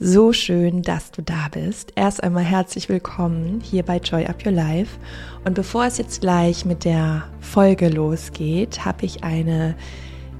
[0.00, 1.92] So schön, dass du da bist.
[1.96, 4.96] Erst einmal herzlich willkommen hier bei Joy Up Your Life.
[5.44, 9.74] Und bevor es jetzt gleich mit der Folge losgeht, habe ich eine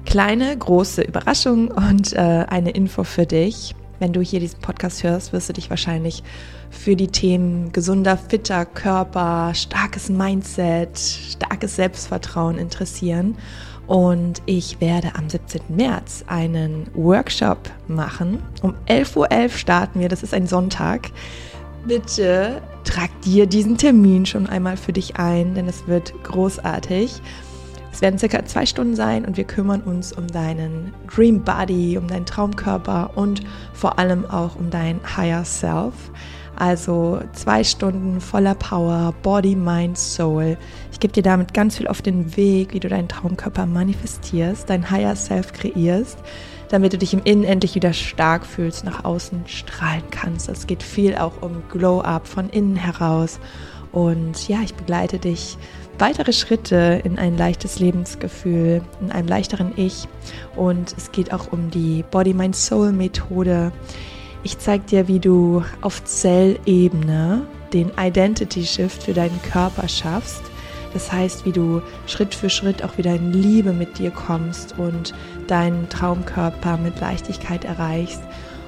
[0.05, 3.75] kleine, große Überraschung und äh, eine Info für dich.
[3.99, 6.23] Wenn du hier diesen Podcast hörst, wirst du dich wahrscheinlich
[6.69, 13.35] für die Themen gesunder, fitter Körper, starkes Mindset, starkes Selbstvertrauen interessieren.
[13.89, 15.61] Und ich werde am 17.
[15.69, 17.57] März einen Workshop
[17.87, 18.39] machen.
[18.61, 21.09] Um 11.11 Uhr .11 starten wir, das ist ein Sonntag.
[21.87, 27.19] Bitte trag dir diesen Termin schon einmal für dich ein, denn es wird großartig.
[27.91, 32.07] Es werden circa zwei Stunden sein und wir kümmern uns um deinen Dream Body, um
[32.07, 33.41] deinen Traumkörper und
[33.73, 35.95] vor allem auch um dein Higher Self.
[36.55, 40.57] Also zwei Stunden voller Power, Body, Mind, Soul.
[40.99, 44.91] Ich gebe dir damit ganz viel auf den Weg, wie du deinen Traumkörper manifestierst, dein
[44.91, 46.17] Higher Self kreierst,
[46.67, 50.49] damit du dich im Innen endlich wieder stark fühlst, nach außen strahlen kannst.
[50.49, 53.39] Es geht viel auch um Glow Up von innen heraus.
[53.93, 55.57] Und ja, ich begleite dich
[55.99, 60.05] weitere Schritte in ein leichtes Lebensgefühl, in einem leichteren Ich.
[60.57, 63.71] Und es geht auch um die Body, Mind, Soul Methode
[64.41, 70.41] ich zeige dir, wie du auf Zellebene den Identity Shift für deinen Körper schaffst.
[70.93, 75.13] Das heißt, wie du Schritt für Schritt auch wieder in Liebe mit dir kommst und
[75.47, 78.21] deinen Traumkörper mit Leichtigkeit erreichst.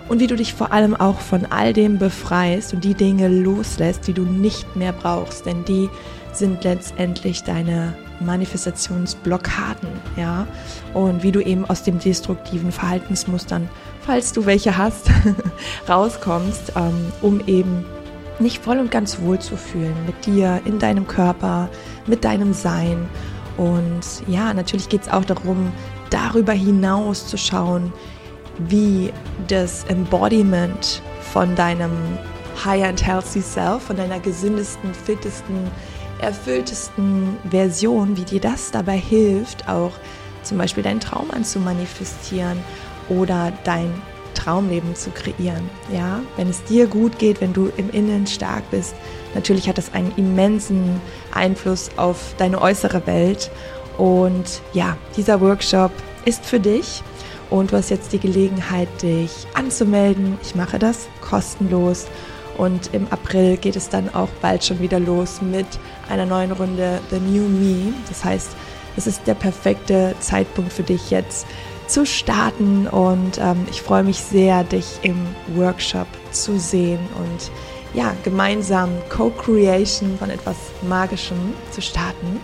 [0.09, 4.07] Und wie du dich vor allem auch von all dem befreist und die Dinge loslässt,
[4.07, 5.45] die du nicht mehr brauchst.
[5.45, 5.89] Denn die
[6.33, 10.47] sind letztendlich deine Manifestationsblockaden, ja.
[10.93, 13.69] Und wie du eben aus dem destruktiven Verhaltensmustern
[14.05, 15.09] falls du welche hast,
[15.89, 17.85] rauskommst, ähm, um eben
[18.41, 21.69] nicht voll und ganz wohl zu fühlen mit dir, in deinem Körper,
[22.07, 23.07] mit deinem Sein.
[23.57, 25.71] Und ja, natürlich geht es auch darum,
[26.09, 27.93] darüber hinaus zu schauen,
[28.57, 29.11] wie
[29.47, 31.01] das Embodiment
[31.33, 31.91] von deinem
[32.63, 35.71] High and Healthy Self, von deiner gesündesten, fittesten,
[36.19, 39.91] erfülltesten Version, wie dir das dabei hilft, auch
[40.43, 42.59] zum Beispiel deinen Traum anzumanifestieren
[43.09, 43.91] oder dein
[44.43, 45.69] Traumleben zu kreieren.
[45.93, 48.95] Ja, wenn es dir gut geht, wenn du im Innen stark bist,
[49.35, 50.99] natürlich hat das einen immensen
[51.33, 53.51] Einfluss auf deine äußere Welt.
[53.97, 55.91] Und ja, dieser Workshop
[56.25, 57.03] ist für dich
[57.49, 60.37] und du hast jetzt die Gelegenheit, dich anzumelden.
[60.41, 62.07] Ich mache das kostenlos.
[62.57, 65.65] Und im April geht es dann auch bald schon wieder los mit
[66.09, 67.93] einer neuen Runde The New Me.
[68.07, 68.49] Das heißt,
[68.97, 71.45] es ist der perfekte Zeitpunkt für dich jetzt
[71.91, 75.17] zu starten und ähm, ich freue mich sehr, dich im
[75.55, 77.51] Workshop zu sehen und
[77.93, 80.55] ja, gemeinsam Co-Creation von etwas
[80.87, 82.39] Magischem zu starten.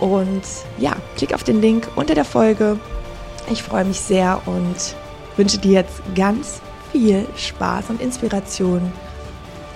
[0.00, 0.42] Und
[0.78, 2.80] ja, klick auf den Link unter der Folge.
[3.50, 4.96] Ich freue mich sehr und
[5.36, 8.92] wünsche dir jetzt ganz viel Spaß und Inspiration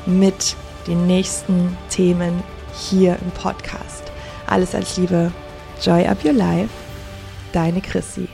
[0.07, 0.57] mit
[0.89, 2.43] den nächsten Themen
[2.77, 4.03] hier im Podcast.
[4.47, 5.31] Alles als Liebe.
[5.81, 6.71] Joy up your life.
[7.53, 8.29] Deine Chrissy.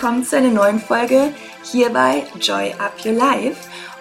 [0.00, 1.32] Willkommen zu einer neuen Folge
[1.64, 3.56] hier bei Joy Up Your Life.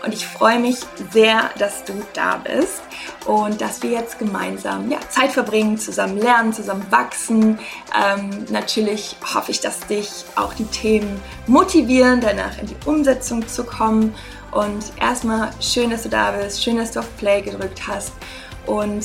[0.05, 0.77] Und ich freue mich
[1.11, 2.83] sehr, dass du da bist
[3.25, 7.57] und dass wir jetzt gemeinsam ja, Zeit verbringen, zusammen lernen, zusammen wachsen.
[7.99, 13.63] Ähm, natürlich hoffe ich, dass dich auch die Themen motivieren, danach in die Umsetzung zu
[13.63, 14.13] kommen.
[14.51, 18.11] Und erstmal schön, dass du da bist, schön, dass du auf Play gedrückt hast.
[18.67, 19.03] Und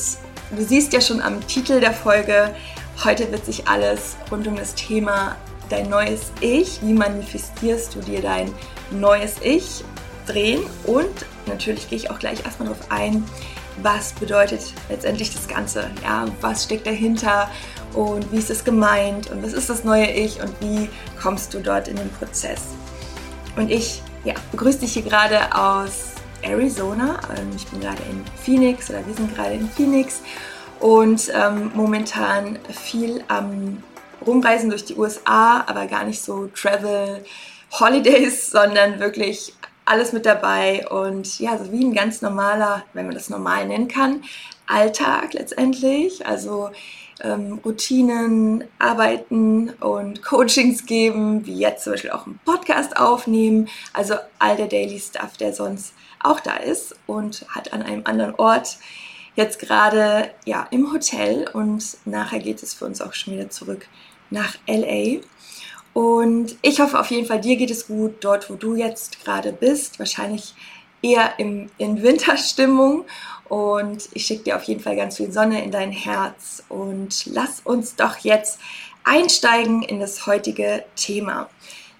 [0.50, 2.54] du siehst ja schon am Titel der Folge,
[3.02, 5.36] heute wird sich alles rund um das Thema
[5.72, 8.52] dein neues Ich, wie manifestierst du dir dein
[8.90, 9.82] neues Ich
[10.26, 11.10] drehen und
[11.46, 13.24] natürlich gehe ich auch gleich erstmal darauf ein,
[13.82, 14.60] was bedeutet
[14.90, 17.50] letztendlich das Ganze, ja, was steckt dahinter
[17.94, 20.90] und wie ist es gemeint und was ist das neue Ich und wie
[21.20, 22.60] kommst du dort in den Prozess.
[23.56, 27.18] Und ich ja, begrüße dich hier gerade aus Arizona.
[27.36, 30.20] Ähm, ich bin gerade in Phoenix oder wir sind gerade in Phoenix
[30.80, 33.82] und ähm, momentan viel am
[34.22, 37.24] Rumreisen durch die USA, aber gar nicht so Travel
[37.72, 39.54] Holidays, sondern wirklich
[39.84, 43.88] alles mit dabei und ja, so wie ein ganz normaler, wenn man das normal nennen
[43.88, 44.22] kann,
[44.66, 46.24] Alltag letztendlich.
[46.24, 46.70] Also
[47.20, 53.68] ähm, Routinen, Arbeiten und Coachings geben, wie jetzt zum Beispiel auch einen Podcast aufnehmen.
[53.92, 58.34] Also all der Daily Stuff, der sonst auch da ist und hat an einem anderen
[58.36, 58.78] Ort
[59.34, 63.86] jetzt gerade ja im Hotel und nachher geht es für uns auch schon wieder zurück
[64.32, 65.20] nach LA.
[65.92, 69.52] Und ich hoffe auf jeden Fall, dir geht es gut dort, wo du jetzt gerade
[69.52, 69.98] bist.
[69.98, 70.54] Wahrscheinlich
[71.02, 73.04] eher im, in Winterstimmung.
[73.48, 76.62] Und ich schicke dir auf jeden Fall ganz viel Sonne in dein Herz.
[76.68, 78.58] Und lass uns doch jetzt
[79.04, 81.50] einsteigen in das heutige Thema.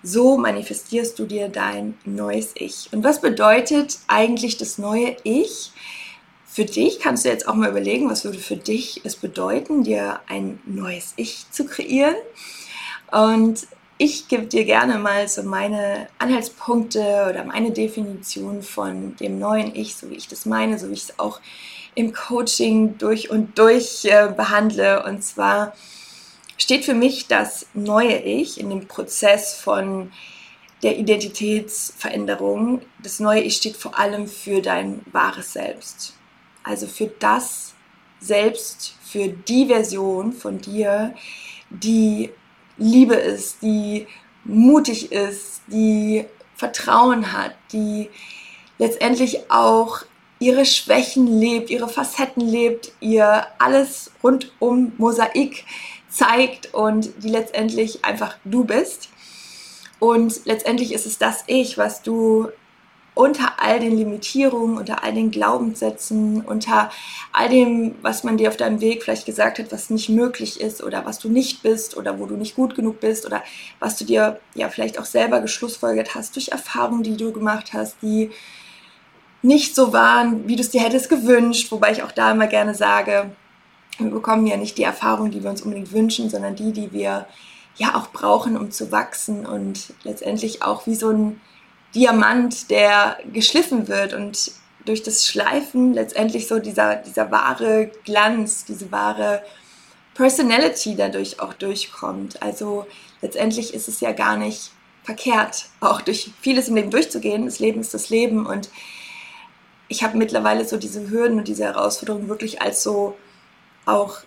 [0.02, 2.88] So manifestierst du dir dein neues Ich.
[2.92, 5.70] Und was bedeutet eigentlich das neue Ich?
[6.54, 10.20] Für dich kannst du jetzt auch mal überlegen, was würde für dich es bedeuten, dir
[10.26, 12.14] ein neues Ich zu kreieren.
[13.10, 13.66] Und
[13.96, 19.96] ich gebe dir gerne mal so meine Anhaltspunkte oder meine Definition von dem neuen Ich,
[19.96, 21.40] so wie ich das meine, so wie ich es auch
[21.94, 25.06] im Coaching durch und durch äh, behandle.
[25.06, 25.72] Und zwar
[26.58, 30.12] steht für mich das neue Ich in dem Prozess von
[30.82, 32.82] der Identitätsveränderung.
[33.02, 36.12] Das neue Ich steht vor allem für dein wahres Selbst.
[36.64, 37.74] Also für das
[38.20, 41.14] Selbst, für die Version von dir,
[41.70, 42.30] die
[42.78, 44.06] Liebe ist, die
[44.44, 46.24] mutig ist, die
[46.56, 48.10] Vertrauen hat, die
[48.78, 50.02] letztendlich auch
[50.38, 55.64] ihre Schwächen lebt, ihre Facetten lebt, ihr alles rund um Mosaik
[56.08, 59.08] zeigt und die letztendlich einfach du bist.
[60.00, 62.48] Und letztendlich ist es das Ich, was du
[63.14, 66.90] unter all den Limitierungen, unter all den Glaubenssätzen, unter
[67.32, 70.82] all dem, was man dir auf deinem Weg vielleicht gesagt hat, was nicht möglich ist
[70.82, 73.42] oder was du nicht bist oder wo du nicht gut genug bist oder
[73.80, 77.96] was du dir ja vielleicht auch selber geschlussfolgert hast durch Erfahrungen, die du gemacht hast,
[78.00, 78.30] die
[79.42, 82.74] nicht so waren, wie du es dir hättest gewünscht, wobei ich auch da immer gerne
[82.74, 83.30] sage,
[83.98, 87.26] wir bekommen ja nicht die Erfahrung, die wir uns unbedingt wünschen, sondern die, die wir
[87.76, 91.40] ja auch brauchen, um zu wachsen und letztendlich auch wie so ein
[91.94, 94.52] Diamant, der geschliffen wird und
[94.84, 99.42] durch das Schleifen letztendlich so dieser, dieser wahre Glanz, diese wahre
[100.14, 102.42] Personality dadurch auch durchkommt.
[102.42, 102.86] Also
[103.20, 104.72] letztendlich ist es ja gar nicht
[105.04, 107.44] verkehrt, auch durch vieles im Leben durchzugehen.
[107.44, 108.70] Das Leben ist das Leben und
[109.88, 113.16] ich habe mittlerweile so diese Hürden und diese Herausforderungen wirklich als so
[113.84, 114.18] auch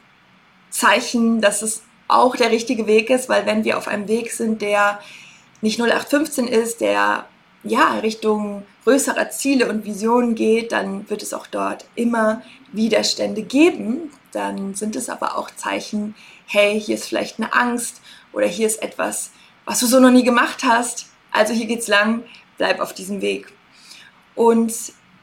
[0.69, 4.61] Zeichen, dass es auch der richtige Weg ist, weil wenn wir auf einem Weg sind,
[4.61, 4.99] der
[5.61, 7.25] nicht 0815 ist, der
[7.65, 12.41] ja, Richtung größerer Ziele und Visionen geht, dann wird es auch dort immer
[12.71, 14.11] Widerstände geben.
[14.31, 16.15] Dann sind es aber auch Zeichen,
[16.45, 18.01] hey, hier ist vielleicht eine Angst
[18.31, 19.31] oder hier ist etwas,
[19.65, 21.07] was du so noch nie gemacht hast.
[21.31, 22.23] Also hier geht's lang,
[22.57, 23.51] bleib auf diesem Weg.
[24.35, 24.73] Und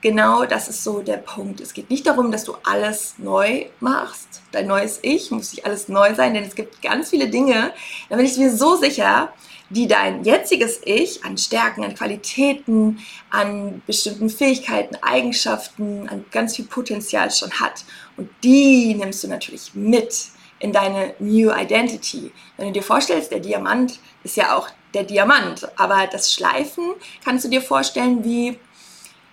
[0.01, 1.61] genau das ist so der Punkt.
[1.61, 4.43] Es geht nicht darum, dass du alles neu machst.
[4.51, 7.73] Dein neues Ich muss nicht alles neu sein, denn es gibt ganz viele Dinge.
[8.09, 9.33] Da bin ich mir so sicher,
[9.73, 12.99] die dein jetziges Ich an Stärken, an Qualitäten,
[13.31, 17.85] an bestimmten Fähigkeiten, Eigenschaften, an ganz viel Potenzial schon hat.
[18.17, 20.29] Und die nimmst du natürlich mit
[20.59, 22.31] in deine New Identity.
[22.57, 26.93] Wenn du dir vorstellst, der Diamant ist ja auch der Diamant, aber das Schleifen
[27.25, 28.59] kannst du dir vorstellen wie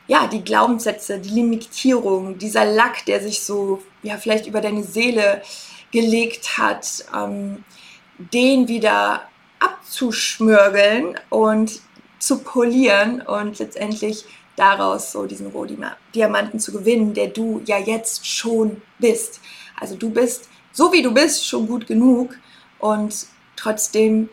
[0.07, 5.44] ja, die Glaubenssätze, die Limitierung, dieser Lack, der sich so ja, vielleicht über deine Seele
[5.92, 7.63] gelegt hat, ähm,
[8.18, 9.21] den wieder
[9.59, 11.81] abzuschmürgeln und
[12.19, 14.25] zu polieren und letztendlich
[14.56, 19.39] daraus so diesen Rohdiamanten zu gewinnen, der du ja jetzt schon bist.
[19.79, 22.35] Also du bist, so wie du bist, schon gut genug
[22.77, 24.30] und trotzdem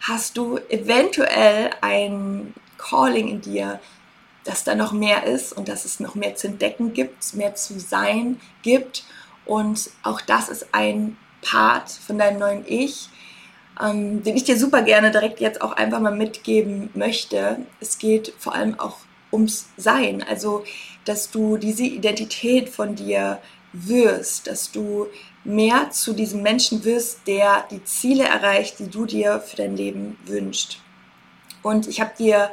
[0.00, 3.80] hast du eventuell ein Calling in dir,
[4.44, 7.78] dass da noch mehr ist und dass es noch mehr zu entdecken gibt, mehr zu
[7.78, 9.04] sein gibt.
[9.44, 13.08] Und auch das ist ein Part von deinem neuen Ich,
[13.80, 17.58] ähm, den ich dir super gerne direkt jetzt auch einfach mal mitgeben möchte.
[17.80, 18.98] Es geht vor allem auch
[19.32, 20.64] ums Sein, also
[21.04, 23.40] dass du diese Identität von dir
[23.72, 25.06] wirst, dass du
[25.44, 30.18] mehr zu diesem Menschen wirst, der die Ziele erreicht, die du dir für dein Leben
[30.26, 30.78] wünschst.
[31.62, 32.50] Und ich habe dir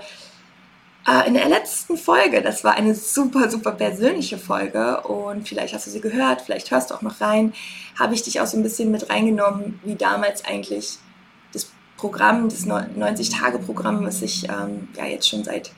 [1.07, 5.87] äh, in der letzten Folge, das war eine super, super persönliche Folge und vielleicht hast
[5.87, 7.53] du sie gehört, vielleicht hörst du auch noch rein,
[7.97, 10.97] habe ich dich auch so ein bisschen mit reingenommen, wie damals eigentlich
[11.99, 15.71] Programm, das 90-Tage-Programm, was ich ähm, ja jetzt schon seit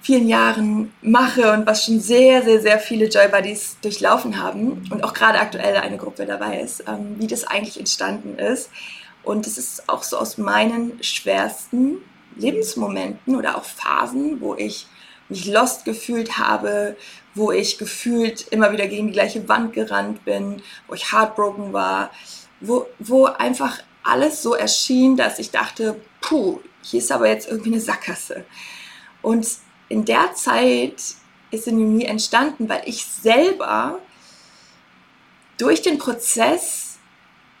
[0.00, 5.04] vielen Jahren mache und was schon sehr, sehr, sehr viele Joy Buddies durchlaufen haben und
[5.04, 8.70] auch gerade aktuell eine Gruppe dabei ist, ähm, wie das eigentlich entstanden ist.
[9.22, 11.98] Und es ist auch so aus meinen schwersten
[12.36, 14.86] Lebensmomenten oder auch Phasen, wo ich
[15.28, 16.96] mich lost gefühlt habe,
[17.34, 22.10] wo ich gefühlt immer wieder gegen die gleiche Wand gerannt bin, wo ich heartbroken war,
[22.60, 23.78] wo, wo einfach
[24.08, 28.44] alles so erschien, dass ich dachte, puh, hier ist aber jetzt irgendwie eine Sackgasse.
[29.22, 29.46] Und
[29.88, 31.02] in der Zeit
[31.50, 34.00] ist Synomie entstanden, weil ich selber
[35.56, 36.98] durch den Prozess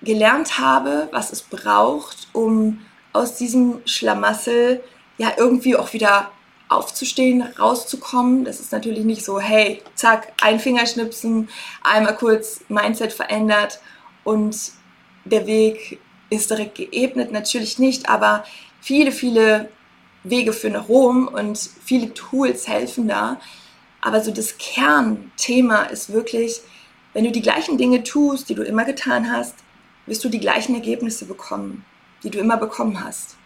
[0.02, 2.80] gelernt habe, was es braucht, um
[3.12, 4.82] aus diesem Schlamassel
[5.16, 6.30] ja irgendwie auch wieder
[6.68, 8.44] aufzustehen, rauszukommen.
[8.44, 11.48] Das ist natürlich nicht so, hey, zack, ein Fingerschnipsen,
[11.82, 13.80] einmal kurz Mindset verändert
[14.22, 14.56] und
[15.24, 15.98] der Weg
[16.30, 17.32] ist direkt geebnet.
[17.32, 18.44] Natürlich nicht, aber
[18.80, 19.68] viele, viele
[20.24, 23.40] Wege für nach Rom und viele Tools helfen da.
[24.00, 26.60] Aber so das Kernthema ist wirklich,
[27.12, 29.54] wenn du die gleichen Dinge tust, die du immer getan hast,
[30.06, 31.84] wirst du die gleichen Ergebnisse bekommen,
[32.22, 33.36] die du immer bekommen hast.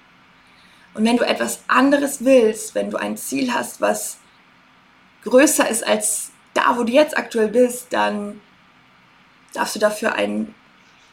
[0.94, 4.18] Und wenn du etwas anderes willst, wenn du ein Ziel hast, was
[5.24, 8.40] größer ist als da, wo du jetzt aktuell bist, dann
[9.54, 10.54] darfst du dafür ein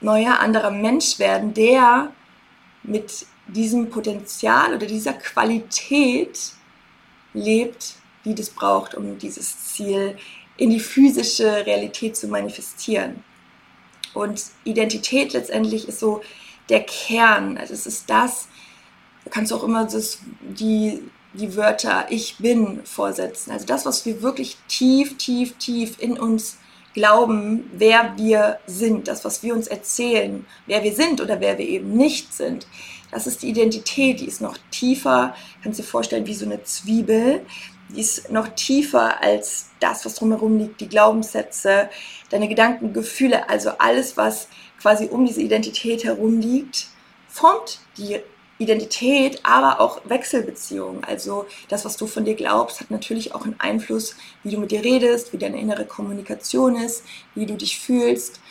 [0.01, 2.11] neuer, anderer Mensch werden, der
[2.83, 6.53] mit diesem Potenzial oder dieser Qualität
[7.33, 10.17] lebt, die das braucht, um dieses Ziel
[10.57, 13.23] in die physische Realität zu manifestieren.
[14.13, 16.21] Und Identität letztendlich ist so
[16.67, 17.57] der Kern.
[17.57, 18.47] Also es ist das,
[19.23, 21.01] da kannst du auch immer das, die,
[21.33, 23.51] die Wörter ich bin vorsetzen.
[23.51, 26.57] Also das, was wir wirklich tief, tief, tief in uns
[26.93, 31.67] glauben, wer wir sind, das, was wir uns erzählen, wer wir sind oder wer wir
[31.67, 32.67] eben nicht sind.
[33.11, 36.63] Das ist die Identität, die ist noch tiefer, kannst du dir vorstellen, wie so eine
[36.63, 37.45] Zwiebel.
[37.89, 41.89] Die ist noch tiefer als das, was drumherum liegt, die Glaubenssätze,
[42.29, 44.47] deine Gedanken, Gefühle, also alles, was
[44.79, 46.87] quasi um diese Identität herum liegt,
[47.27, 48.19] formt die
[48.59, 51.03] Identität, aber auch Wechselbeziehungen.
[51.05, 54.71] Also das, was du von dir glaubst, hat natürlich auch einen Einfluss, wie du mit
[54.71, 57.03] dir redest, wie deine innere Kommunikation ist,
[57.35, 58.41] wie du dich fühlst.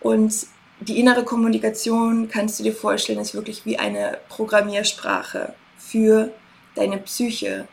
[0.00, 0.46] Und
[0.80, 6.30] die innere Kommunikation, kannst du dir vorstellen, ist wirklich wie eine Programmiersprache für
[6.74, 7.68] deine Psyche,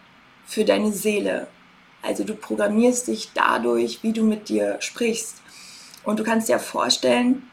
[0.45, 1.47] für deine Seele.
[2.01, 5.37] Also du programmierst dich dadurch, wie du mit dir sprichst.
[6.03, 7.43] Und du kannst dir vorstellen,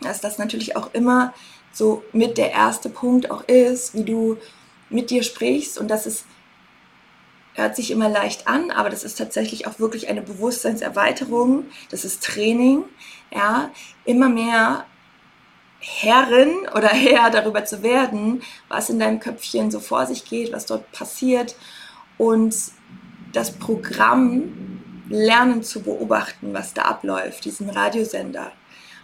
[0.00, 1.34] dass das natürlich auch immer
[1.72, 4.38] so mit der erste Punkt auch ist, wie du
[4.88, 6.24] mit dir sprichst und das ist
[7.56, 12.22] hört sich immer leicht an, aber das ist tatsächlich auch wirklich eine Bewusstseinserweiterung, das ist
[12.22, 12.84] Training,
[13.34, 13.70] ja,
[14.04, 14.84] immer mehr
[15.80, 20.66] Herrin oder Herr darüber zu werden, was in deinem Köpfchen so vor sich geht, was
[20.66, 21.56] dort passiert
[22.18, 22.54] und
[23.32, 28.52] das Programm lernen zu beobachten, was da abläuft, diesen Radiosender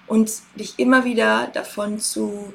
[0.06, 2.52] und dich immer wieder davon zu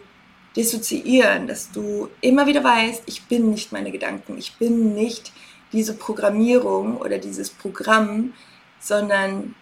[0.56, 5.32] dissoziieren, dass du immer wieder weißt, ich bin nicht meine Gedanken, ich bin nicht
[5.72, 8.34] diese Programmierung oder dieses Programm,
[8.80, 9.56] sondern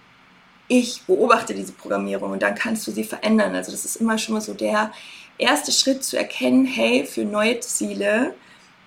[0.67, 3.53] ich beobachte diese Programmierung und dann kannst du sie verändern.
[3.55, 4.91] Also das ist immer schon mal so der
[5.37, 8.33] erste Schritt zu erkennen, hey, für neue Ziele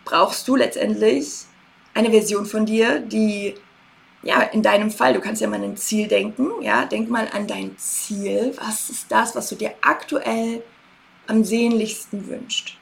[0.05, 1.45] brauchst du letztendlich
[1.95, 3.55] eine Version von dir, die
[4.29, 7.31] ja, in deinem Fall, du kannst ja mal an ein Ziel denken, ja, denk mal
[7.33, 8.53] an dein Ziel.
[8.59, 10.63] Was ist das, was du dir aktuell
[11.27, 12.77] am sehnlichsten wünscht?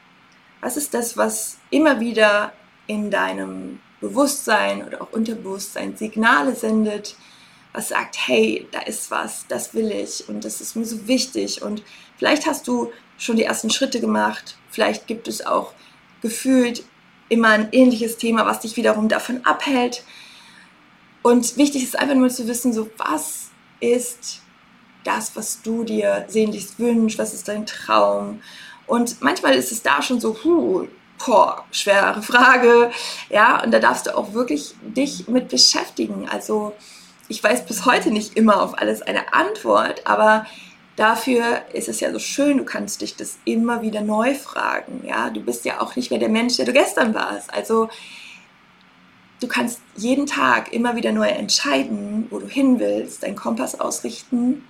[0.60, 2.52] Was ist das, was immer wieder
[2.88, 7.14] in deinem Bewusstsein oder auch Unterbewusstsein Signale sendet,
[7.72, 11.62] was sagt, hey, da ist was, das will ich und das ist mir so wichtig
[11.62, 11.84] und
[12.16, 15.74] vielleicht hast du schon die ersten Schritte gemacht, vielleicht gibt es auch
[16.22, 16.82] gefühlt
[17.28, 20.02] immer ein ähnliches Thema, was dich wiederum davon abhält.
[21.26, 23.48] Und wichtig ist einfach nur zu wissen, so was
[23.80, 24.42] ist
[25.02, 28.40] das, was du dir sehnlichst wünschst, was ist dein Traum.
[28.86, 30.86] Und manchmal ist es da schon so, huh,
[31.18, 32.92] boah, schwere Frage,
[33.28, 36.28] ja, und da darfst du auch wirklich dich mit beschäftigen.
[36.28, 36.74] Also
[37.26, 40.46] ich weiß bis heute nicht immer auf alles eine Antwort, aber
[40.94, 45.30] dafür ist es ja so schön, du kannst dich das immer wieder neu fragen, ja,
[45.30, 47.52] du bist ja auch nicht mehr der Mensch, der du gestern warst.
[47.52, 47.88] Also
[49.40, 54.62] du kannst jeden Tag immer wieder neu entscheiden, wo du hin willst, deinen Kompass ausrichten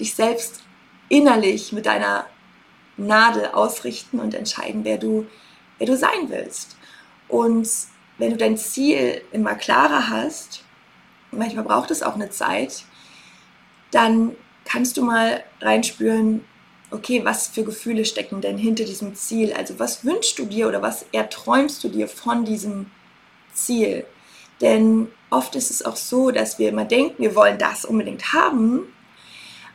[0.00, 0.62] dich selbst
[1.08, 2.26] innerlich mit deiner
[2.96, 5.26] Nadel ausrichten und entscheiden, wer du,
[5.78, 6.76] wer du sein willst.
[7.28, 7.68] Und
[8.18, 10.64] wenn du dein Ziel immer klarer hast,
[11.30, 12.84] manchmal braucht es auch eine Zeit,
[13.90, 16.44] dann kannst du mal reinspüren,
[16.90, 19.52] okay, was für Gefühle stecken denn hinter diesem Ziel?
[19.52, 22.99] Also was wünschst du dir oder was erträumst du dir von diesem Ziel?
[24.60, 28.92] Denn oft ist es auch so, dass wir immer denken, wir wollen das unbedingt haben,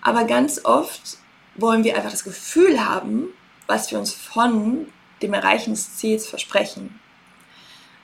[0.01, 1.17] aber ganz oft
[1.55, 3.29] wollen wir einfach das Gefühl haben,
[3.67, 4.87] was wir uns von
[5.21, 6.99] dem Erreichen des Ziels versprechen.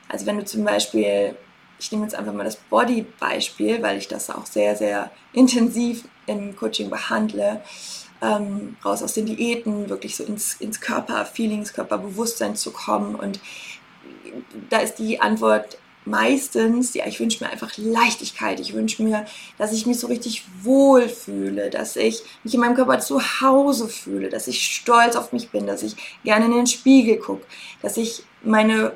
[0.08, 1.36] Also wenn du zum Beispiel,
[1.80, 6.56] ich nehme jetzt einfach mal das Body-Beispiel, weil ich das auch sehr, sehr intensiv im
[6.56, 7.62] Coaching behandle,
[8.22, 13.16] ähm, raus aus den Diäten, wirklich so ins, ins Körper-Feelings, Körperbewusstsein zu kommen.
[13.16, 13.40] Und
[14.70, 18.60] da ist die Antwort meistens, ja, ich wünsche mir einfach Leichtigkeit.
[18.60, 19.26] Ich wünsche mir,
[19.58, 23.88] dass ich mich so richtig wohl fühle, dass ich mich in meinem Körper zu Hause
[23.88, 27.46] fühle, dass ich stolz auf mich bin, dass ich gerne in den Spiegel gucke,
[27.82, 28.96] dass ich meine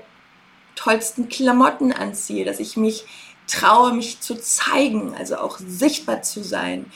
[0.76, 3.06] tollsten Klamotten anziehe, dass ich mich
[3.48, 6.92] traue, mich zu zeigen, also auch sichtbar zu sein.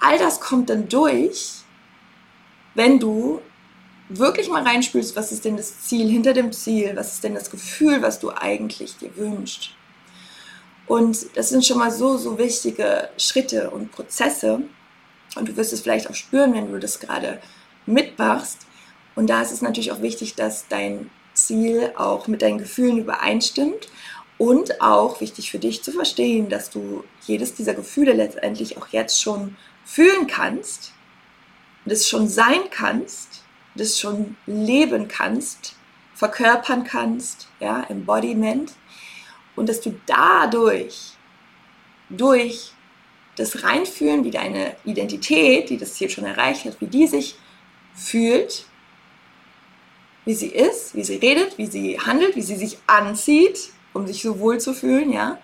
[0.00, 1.60] All das kommt dann durch,
[2.74, 3.40] wenn du
[4.08, 7.50] wirklich mal reinspülst, was ist denn das Ziel hinter dem Ziel, was ist denn das
[7.50, 9.70] Gefühl, was du eigentlich dir wünschst.
[10.86, 14.62] Und das sind schon mal so, so wichtige Schritte und Prozesse.
[15.34, 17.40] Und du wirst es vielleicht auch spüren, wenn du das gerade
[17.86, 18.66] mitmachst.
[19.16, 23.88] Und da ist es natürlich auch wichtig, dass dein Ziel auch mit deinen Gefühlen übereinstimmt
[24.38, 29.20] und auch wichtig für dich zu verstehen, dass du jedes dieser Gefühle letztendlich auch jetzt
[29.20, 30.92] schon fühlen kannst,
[31.84, 33.44] das schon sein kannst
[33.76, 35.76] das schon leben kannst,
[36.14, 38.72] verkörpern kannst, ja, Embodiment,
[39.54, 41.12] und dass du dadurch,
[42.08, 42.72] durch
[43.36, 47.36] das Reinfühlen, wie deine Identität, die das Ziel schon erreicht hat, wie die sich
[47.94, 48.66] fühlt,
[50.24, 54.22] wie sie ist, wie sie redet, wie sie handelt, wie sie sich anzieht, um sich
[54.22, 55.38] so wohl zu fühlen, ja,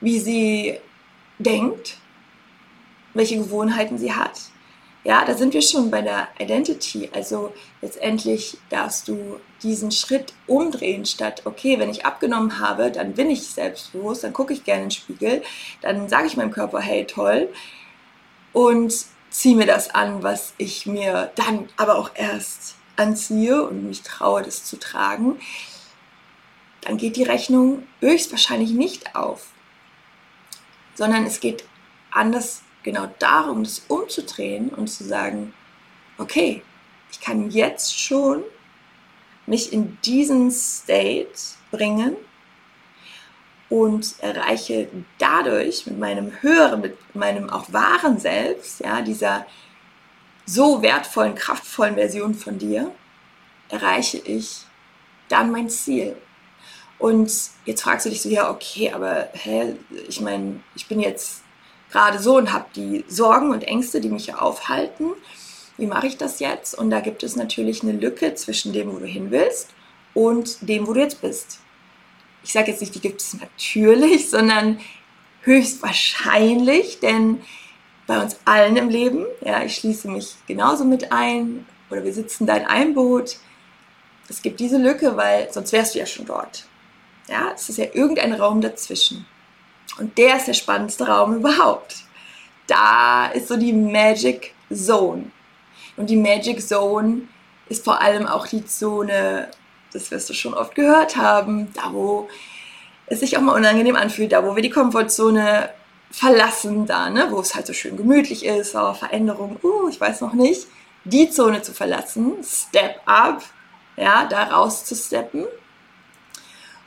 [0.00, 0.78] wie sie
[1.38, 1.98] denkt,
[3.14, 4.40] welche Gewohnheiten sie hat,
[5.06, 7.08] ja, da sind wir schon bei der Identity.
[7.14, 13.30] Also letztendlich darfst du diesen Schritt umdrehen, statt, okay, wenn ich abgenommen habe, dann bin
[13.30, 15.42] ich selbstbewusst, dann gucke ich gerne in den Spiegel,
[15.80, 17.48] dann sage ich meinem Körper, hey, toll,
[18.52, 18.92] und
[19.30, 24.42] ziehe mir das an, was ich mir dann aber auch erst anziehe und mich traue,
[24.42, 25.38] das zu tragen,
[26.80, 29.50] dann geht die Rechnung höchstwahrscheinlich nicht auf,
[30.96, 31.62] sondern es geht
[32.10, 35.52] anders genau darum, das umzudrehen und zu sagen,
[36.18, 36.62] okay,
[37.10, 38.44] ich kann jetzt schon
[39.44, 41.28] mich in diesen State
[41.72, 42.16] bringen
[43.68, 44.88] und erreiche
[45.18, 49.44] dadurch mit meinem höheren, mit meinem auch wahren Selbst, ja, dieser
[50.46, 52.92] so wertvollen, kraftvollen Version von dir,
[53.68, 54.60] erreiche ich
[55.28, 56.16] dann mein Ziel.
[57.00, 57.32] Und
[57.64, 59.74] jetzt fragst du dich so, ja, okay, aber hä,
[60.08, 61.42] ich meine, ich bin jetzt
[61.90, 65.12] gerade so und habe die Sorgen und Ängste, die mich hier aufhalten.
[65.78, 66.74] Wie mache ich das jetzt?
[66.74, 69.70] Und da gibt es natürlich eine Lücke zwischen dem, wo du hin willst
[70.14, 71.60] und dem, wo du jetzt bist.
[72.42, 74.78] Ich sage jetzt nicht, die gibt es natürlich, sondern
[75.42, 77.42] höchstwahrscheinlich, denn
[78.06, 82.46] bei uns allen im Leben, ja, ich schließe mich genauso mit ein oder wir sitzen
[82.46, 83.36] da in einem Boot.
[84.28, 86.66] Es gibt diese Lücke, weil sonst wärst du ja schon dort.
[87.28, 89.26] Ja, es ist ja irgendein Raum dazwischen.
[89.98, 91.96] Und der ist der spannendste Raum überhaupt.
[92.66, 95.30] Da ist so die Magic Zone.
[95.96, 97.22] Und die Magic Zone
[97.68, 99.48] ist vor allem auch die Zone,
[99.92, 102.28] das wirst du schon oft gehört haben, da wo
[103.06, 105.70] es sich auch mal unangenehm anfühlt, da wo wir die Komfortzone
[106.10, 110.20] verlassen, da, ne, wo es halt so schön gemütlich ist, aber Veränderung, uh, ich weiß
[110.20, 110.66] noch nicht,
[111.04, 113.42] die Zone zu verlassen, Step up,
[113.96, 115.44] ja, da raus zu steppen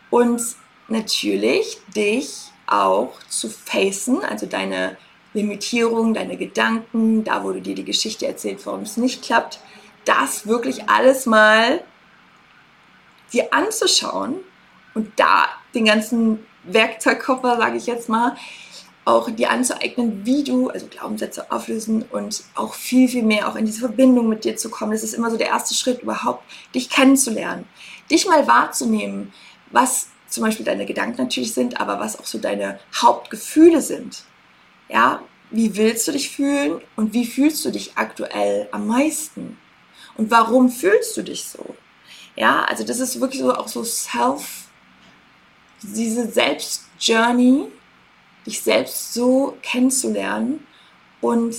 [0.10, 0.42] und
[0.88, 4.98] natürlich dich auch zu facen, also deine
[5.34, 9.60] Limitierung, deine Gedanken, da wo du dir die Geschichte erzählt, warum es nicht klappt,
[10.06, 11.84] das wirklich alles mal
[13.32, 14.38] dir anzuschauen
[14.94, 18.36] und da den ganzen Werkzeugkoffer, sage ich jetzt mal,
[19.06, 23.66] auch dir anzueignen, wie du, also Glaubenssätze auflösen und auch viel, viel mehr auch in
[23.66, 24.92] diese Verbindung mit dir zu kommen.
[24.92, 26.44] Das ist immer so der erste Schritt überhaupt,
[26.76, 27.68] dich kennenzulernen,
[28.12, 29.34] dich mal wahrzunehmen,
[29.72, 34.24] was zum Beispiel deine Gedanken natürlich sind, aber was auch so deine Hauptgefühle sind.
[34.88, 39.58] Ja, wie willst du dich fühlen und wie fühlst du dich aktuell am meisten?
[40.16, 41.76] Und warum fühlst du dich so?
[42.36, 44.68] Ja, also das ist wirklich so auch so Self,
[45.82, 47.68] diese Selbstjourney,
[48.46, 50.66] dich selbst so kennenzulernen
[51.22, 51.56] und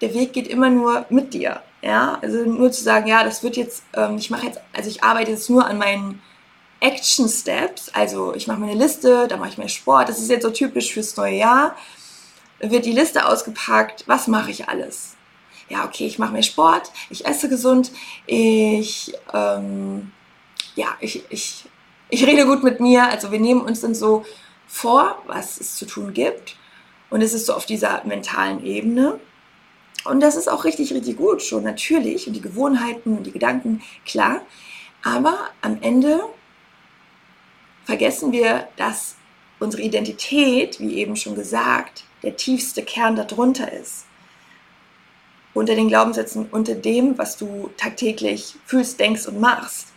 [0.00, 1.62] der Weg geht immer nur mit dir.
[1.82, 5.04] Ja, also nur zu sagen, ja, das wird jetzt, ähm, ich mache jetzt, also ich
[5.04, 6.22] arbeite jetzt nur an meinen
[6.80, 10.30] Action Steps, also ich mache mir eine Liste, da mache ich mehr Sport, das ist
[10.30, 11.76] jetzt so typisch fürs neue Jahr,
[12.60, 15.16] wird die Liste ausgepackt, was mache ich alles?
[15.68, 17.90] Ja, okay, ich mache mehr Sport, ich esse gesund,
[18.26, 20.12] ich, ähm,
[20.74, 21.64] ja, ich, ich,
[22.08, 24.24] ich rede gut mit mir, also wir nehmen uns dann so
[24.66, 26.56] vor, was es zu tun gibt.
[27.08, 29.20] Und es ist so auf dieser mentalen Ebene.
[30.04, 31.42] Und das ist auch richtig, richtig gut.
[31.42, 32.26] Schon, natürlich.
[32.26, 34.42] Und die Gewohnheiten und die Gedanken, klar.
[35.02, 36.20] Aber am Ende
[37.86, 39.14] vergessen wir, dass
[39.58, 44.04] unsere Identität, wie eben schon gesagt, der tiefste Kern darunter ist.
[45.54, 49.88] Unter den Glaubenssätzen, unter dem, was du tagtäglich fühlst, denkst und machst.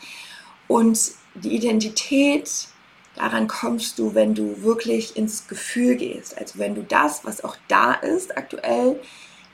[0.68, 1.00] Und
[1.34, 2.68] die Identität,
[3.16, 6.38] daran kommst du, wenn du wirklich ins Gefühl gehst.
[6.38, 9.02] Also wenn du das, was auch da ist aktuell,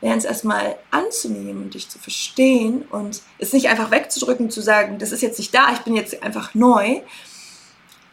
[0.01, 5.11] lernst erstmal anzunehmen und dich zu verstehen und es nicht einfach wegzudrücken, zu sagen, das
[5.11, 7.01] ist jetzt nicht da, ich bin jetzt einfach neu,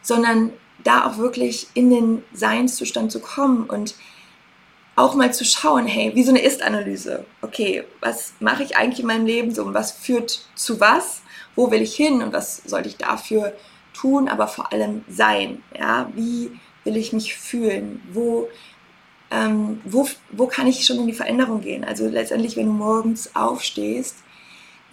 [0.03, 3.95] sondern da auch wirklich in den Seinszustand zu kommen und
[4.95, 7.25] auch mal zu schauen, hey, wie so eine Ist-Analyse.
[7.41, 11.23] Okay, was mache ich eigentlich in meinem Leben so und was führt zu was?
[11.55, 13.53] Wo will ich hin und was sollte ich dafür
[13.93, 15.63] tun, aber vor allem sein?
[15.77, 16.51] Ja, wie
[16.83, 18.01] will ich mich fühlen?
[18.11, 18.49] Wo,
[19.31, 21.83] ähm, wo, wo kann ich schon in die Veränderung gehen?
[21.83, 24.17] Also letztendlich, wenn du morgens aufstehst,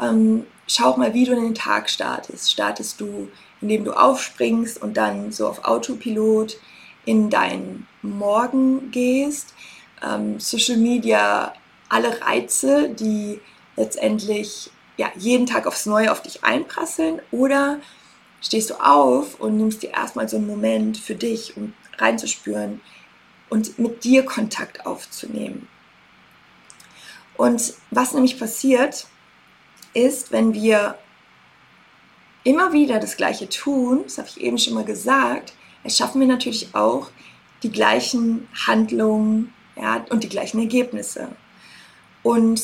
[0.00, 2.50] ähm, schau mal, wie du in den Tag startest.
[2.50, 3.28] Startest du,
[3.60, 6.56] indem du aufspringst und dann so auf Autopilot
[7.04, 9.54] in deinen Morgen gehst?
[10.02, 11.52] ähm, Social Media
[11.88, 13.40] alle Reize, die
[13.76, 17.80] letztendlich ja, jeden Tag aufs Neue auf dich einprasseln oder
[18.42, 22.80] stehst du auf und nimmst dir erstmal so einen Moment für dich, um reinzuspüren
[23.48, 25.68] und mit dir Kontakt aufzunehmen.
[27.36, 29.06] Und was nämlich passiert,
[29.94, 30.96] ist, wenn wir
[32.44, 35.52] immer wieder das Gleiche tun, das habe ich eben schon mal gesagt,
[35.84, 37.10] erschaffen wir natürlich auch
[37.62, 41.28] die gleichen Handlungen, ja, und die gleichen Ergebnisse.
[42.22, 42.62] Und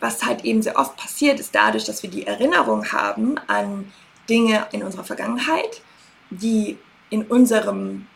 [0.00, 3.92] was halt eben sehr oft passiert, ist dadurch, dass wir die Erinnerung haben an
[4.28, 5.82] Dinge in unserer Vergangenheit,
[6.30, 6.78] die
[7.10, 8.06] in unserem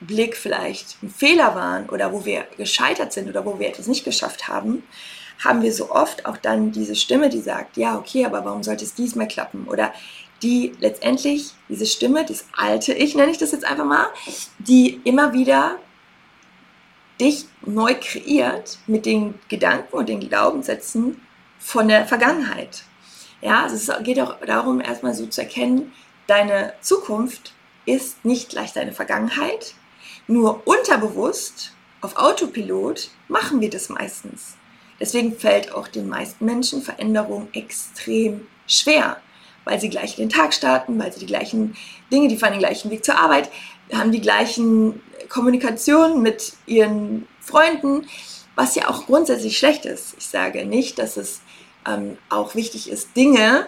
[0.00, 4.04] Blick vielleicht ein Fehler waren oder wo wir gescheitert sind oder wo wir etwas nicht
[4.04, 4.82] geschafft haben,
[5.44, 8.84] haben wir so oft auch dann diese Stimme, die sagt, ja, okay, aber warum sollte
[8.84, 9.66] es diesmal klappen?
[9.68, 9.92] Oder
[10.42, 14.06] die letztendlich, diese Stimme, das alte Ich nenne ich das jetzt einfach mal,
[14.58, 15.78] die immer wieder
[17.20, 21.20] dich neu kreiert mit den Gedanken und den Glaubenssätzen
[21.58, 22.82] von der Vergangenheit.
[23.40, 25.92] Ja, also es geht auch darum, erstmal so zu erkennen,
[26.26, 27.54] deine Zukunft
[27.86, 29.74] ist nicht gleich deine Vergangenheit.
[30.26, 34.55] Nur unterbewusst, auf Autopilot, machen wir das meistens.
[35.00, 39.18] Deswegen fällt auch den meisten Menschen Veränderung extrem schwer,
[39.64, 41.76] weil sie gleich den Tag starten, weil sie die gleichen
[42.12, 43.50] Dinge, die fahren den gleichen Weg zur Arbeit,
[43.92, 48.06] haben die gleichen Kommunikation mit ihren Freunden,
[48.54, 50.14] was ja auch grundsätzlich schlecht ist.
[50.18, 51.40] Ich sage nicht, dass es
[51.86, 53.66] ähm, auch wichtig ist, Dinge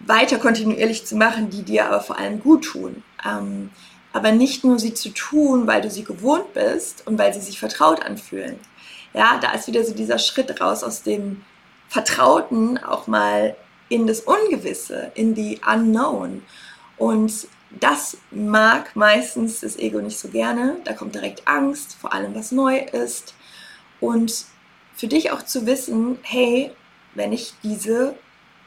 [0.00, 3.02] weiter kontinuierlich zu machen, die dir aber vor allem gut tun.
[3.24, 3.70] Ähm,
[4.12, 7.58] aber nicht nur sie zu tun, weil du sie gewohnt bist und weil sie sich
[7.58, 8.58] vertraut anfühlen.
[9.14, 11.44] Ja, da ist wieder so dieser Schritt raus aus dem
[11.88, 13.56] Vertrauten auch mal
[13.88, 16.42] in das Ungewisse, in die Unknown.
[16.96, 17.46] Und
[17.78, 20.76] das mag meistens das Ego nicht so gerne.
[20.84, 23.34] Da kommt direkt Angst, vor allem was neu ist.
[24.00, 24.46] Und
[24.94, 26.70] für dich auch zu wissen, hey,
[27.14, 28.14] wenn ich diese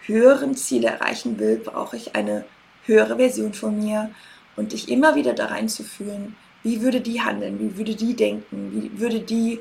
[0.02, 2.46] höheren Ziele erreichen will, brauche ich eine
[2.86, 4.12] höhere Version von mir
[4.56, 9.00] und dich immer wieder da reinzuführen, wie würde die handeln, wie würde die denken, wie
[9.00, 9.60] würde die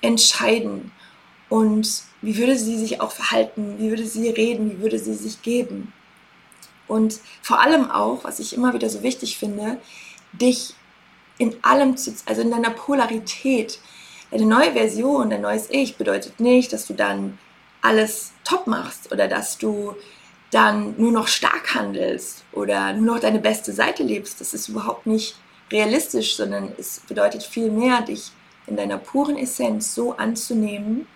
[0.00, 0.92] entscheiden
[1.48, 5.42] und wie würde sie sich auch verhalten, wie würde sie reden, wie würde sie sich
[5.42, 5.92] geben.
[6.86, 9.78] Und vor allem auch, was ich immer wieder so wichtig finde,
[10.32, 10.74] dich
[11.38, 13.78] in allem zu, also in deiner Polarität.
[14.30, 17.38] Eine neue Version, ein neues Ich bedeutet nicht, dass du dann
[17.82, 19.94] alles top machst oder dass du
[20.50, 24.40] dann nur noch stark handelst oder nur noch deine beste Seite lebst.
[24.40, 25.36] Das ist überhaupt nicht
[25.70, 28.30] realistisch, sondern es bedeutet vielmehr, dich
[28.66, 31.06] in deiner puren Essenz so anzunehmen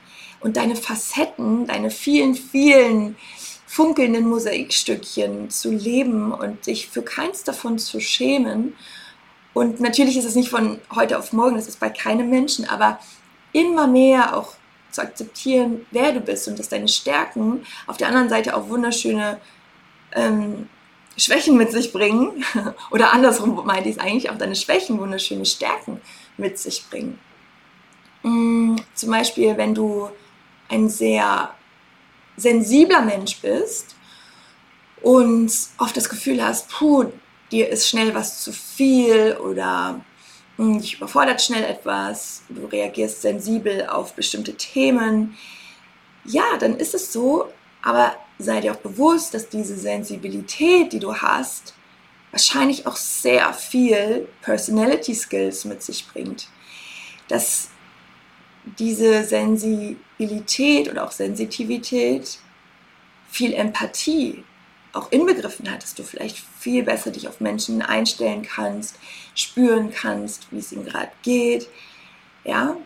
[0.40, 3.16] und deine Facetten, deine vielen, vielen
[3.66, 8.74] funkelnden Mosaikstückchen zu leben und sich für keins davon zu schämen.
[9.52, 12.98] Und natürlich ist es nicht von heute auf morgen, das ist bei keinem Menschen, aber
[13.52, 14.54] immer mehr auch
[14.90, 19.38] zu akzeptieren, wer du bist und dass deine Stärken auf der anderen Seite auch wunderschöne
[20.12, 20.68] ähm,
[21.16, 22.44] Schwächen mit sich bringen.
[22.90, 26.00] Oder andersrum meinte ich es eigentlich, auch deine Schwächen wunderschöne Stärken
[26.36, 27.18] mit sich bringen.
[28.22, 30.10] Mm, zum Beispiel, wenn du
[30.68, 31.54] ein sehr
[32.36, 33.96] sensibler Mensch bist
[35.02, 37.06] und oft das Gefühl hast, puh,
[37.50, 40.00] dir ist schnell was zu viel oder
[40.56, 45.36] hm, dich überfordert schnell etwas, du reagierst sensibel auf bestimmte Themen,
[46.24, 47.48] ja, dann ist es so,
[47.82, 51.74] aber sei dir auch bewusst, dass diese Sensibilität, die du hast,
[52.30, 56.48] wahrscheinlich auch sehr viel Personality Skills mit sich bringt.
[57.28, 57.70] Dass
[58.78, 62.38] diese Sensibilität oder auch Sensitivität
[63.30, 64.44] viel Empathie
[64.92, 68.96] auch inbegriffen hat, dass du vielleicht viel besser dich auf Menschen einstellen kannst,
[69.34, 71.68] spüren kannst, wie es ihm gerade geht,
[72.44, 72.76] ja.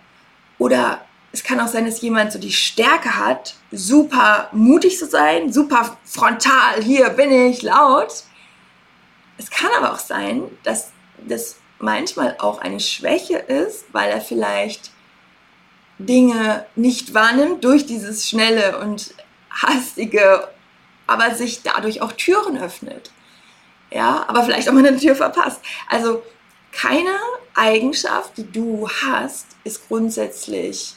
[0.59, 5.53] Oder es kann auch sein, dass jemand so die Stärke hat, super mutig zu sein,
[5.53, 8.25] super frontal, hier bin ich, laut.
[9.39, 10.93] Es kann aber auch sein, dass
[11.27, 14.92] das manchmal auch eine Schwäche ist, weil er vielleicht
[15.99, 19.15] Dinge nicht wahrnimmt durch dieses schnelle und
[19.51, 20.49] hastige,
[21.07, 23.11] aber sich dadurch auch Türen öffnet.
[23.91, 25.61] Ja, aber vielleicht auch mal eine Tür verpasst.
[25.89, 26.23] Also
[26.73, 27.15] keine
[27.55, 30.95] Eigenschaft, die du hast, ist grundsätzlich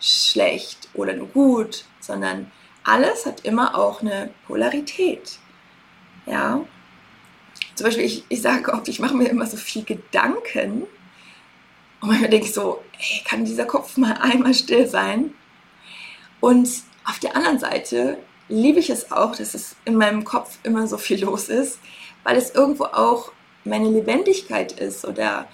[0.00, 2.52] schlecht oder nur gut, sondern
[2.84, 5.38] alles hat immer auch eine Polarität.
[6.26, 6.64] Ja,
[7.74, 10.86] zum Beispiel, ich, ich sage oft, ich mache mir immer so viel Gedanken
[12.00, 15.34] und manchmal denke ich so, ey, kann dieser Kopf mal einmal still sein?
[16.40, 16.68] Und
[17.04, 20.96] auf der anderen Seite liebe ich es auch, dass es in meinem Kopf immer so
[20.98, 21.78] viel los ist,
[22.22, 23.32] weil es irgendwo auch
[23.64, 25.48] meine Lebendigkeit ist oder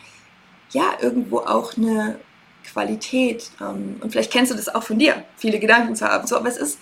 [0.70, 2.18] ja, irgendwo auch eine
[2.64, 3.50] Qualität.
[3.60, 6.26] Ähm, und vielleicht kennst du das auch von dir, viele Gedanken zu haben.
[6.26, 6.78] So, aber es ist,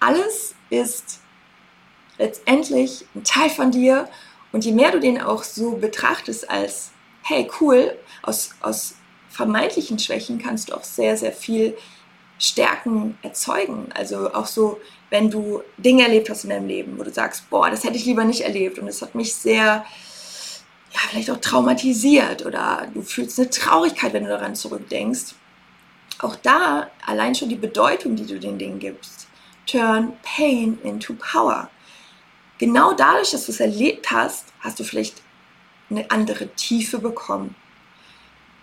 [0.00, 1.20] alles ist
[2.18, 4.08] letztendlich ein Teil von dir.
[4.52, 6.90] Und je mehr du den auch so betrachtest als,
[7.22, 8.94] hey, cool, aus, aus
[9.28, 11.76] vermeintlichen Schwächen kannst du auch sehr, sehr viel
[12.38, 13.88] Stärken erzeugen.
[13.94, 14.80] Also auch so,
[15.10, 18.04] wenn du Dinge erlebt hast in deinem Leben, wo du sagst, boah, das hätte ich
[18.04, 19.84] lieber nicht erlebt und es hat mich sehr,
[20.92, 25.34] ja, vielleicht auch traumatisiert oder du fühlst eine Traurigkeit, wenn du daran zurückdenkst.
[26.18, 29.28] Auch da allein schon die Bedeutung, die du den Dingen gibst.
[29.66, 31.70] Turn Pain into Power.
[32.58, 35.21] Genau dadurch, dass du es erlebt hast, hast du vielleicht
[35.90, 37.54] eine andere Tiefe bekommen.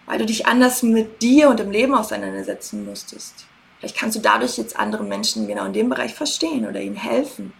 [0.05, 3.45] Weil du dich anders mit dir und dem Leben auseinandersetzen musstest.
[3.79, 7.53] Vielleicht kannst du dadurch jetzt andere Menschen genau in dem Bereich verstehen oder ihnen helfen.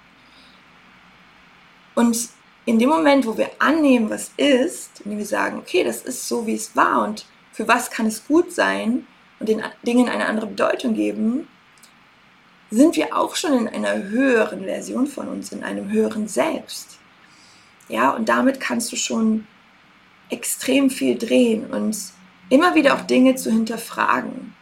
[1.96, 2.30] Und
[2.66, 6.46] in dem Moment, wo wir annehmen, was ist, indem wir sagen, okay, das ist so,
[6.46, 9.08] wie es war und für was kann es gut sein
[9.40, 11.48] und den Dingen eine andere Bedeutung geben,
[12.72, 16.99] sind wir auch schon in einer höheren Version von uns, in einem höheren Selbst.
[17.90, 19.46] Ja, und damit kannst du schon
[20.30, 21.98] extrem viel drehen und
[22.50, 24.56] immer wieder auch Dinge zu hinterfragen.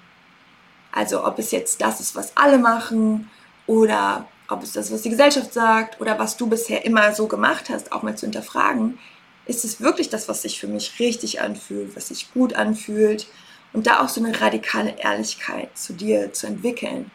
[0.92, 3.30] Also ob es jetzt das ist, was alle machen
[3.68, 7.70] oder ob es das, was die Gesellschaft sagt oder was du bisher immer so gemacht
[7.70, 8.98] hast, auch mal zu hinterfragen,
[9.46, 13.28] ist es wirklich das, was sich für mich richtig anfühlt, was sich gut anfühlt
[13.74, 17.12] und da auch so eine radikale Ehrlichkeit zu dir zu entwickeln.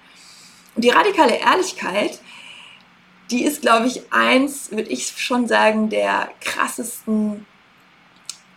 [0.75, 2.21] Und die radikale Ehrlichkeit,
[3.31, 7.47] die ist, glaube ich, eins, würde ich schon sagen, der krassesten,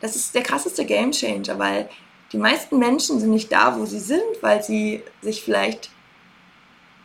[0.02, 1.90] das ist der krasseste Gamechanger, weil
[2.32, 5.90] die meisten Menschen sind nicht da, wo sie sind, weil sie sich vielleicht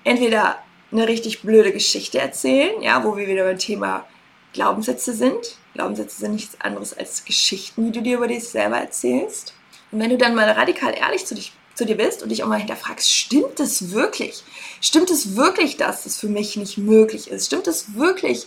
[0.04, 0.58] entweder
[0.90, 4.06] eine richtig blöde Geschichte erzählen, ja, wo wir wieder beim Thema
[4.52, 5.56] Glaubenssätze sind.
[5.74, 9.54] Glaubenssätze sind nichts anderes als Geschichten, die du dir über dich selber erzählst.
[9.92, 12.48] Und wenn du dann mal radikal ehrlich zu, dich, zu dir bist und dich auch
[12.48, 14.44] mal hinterfragst, stimmt es wirklich?
[14.82, 17.46] Stimmt es wirklich, dass es für mich nicht möglich ist?
[17.46, 18.46] Stimmt es wirklich,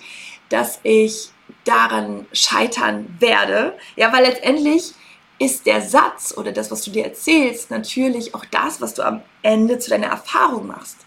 [0.50, 1.32] dass ich
[1.64, 3.76] daran scheitern werde?
[3.96, 4.94] Ja, weil letztendlich
[5.40, 9.24] ist der Satz oder das, was du dir erzählst, natürlich auch das, was du am
[9.42, 10.98] Ende zu deiner Erfahrung machst.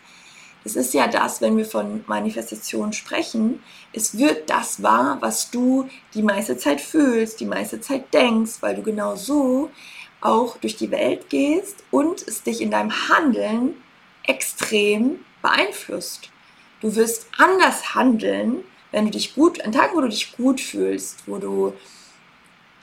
[0.65, 3.63] Es ist ja das, wenn wir von Manifestation sprechen,
[3.93, 8.75] es wird das wahr, was du die meiste Zeit fühlst, die meiste Zeit denkst, weil
[8.75, 9.71] du genau so
[10.21, 13.75] auch durch die Welt gehst und es dich in deinem Handeln
[14.27, 16.31] extrem beeinflusst.
[16.81, 21.25] Du wirst anders handeln, wenn du dich gut, an Tagen, wo du dich gut fühlst,
[21.27, 21.73] wo du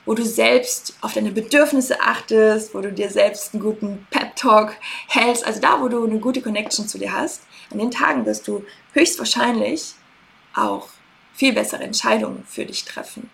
[0.06, 4.76] wo du selbst auf deine Bedürfnisse achtest, wo du dir selbst einen guten Pep-Talk
[5.08, 8.46] hältst, also da, wo du eine gute Connection zu dir hast, an den Tagen wirst
[8.46, 9.94] du höchstwahrscheinlich
[10.54, 10.88] auch
[11.32, 13.30] viel bessere Entscheidungen für dich treffen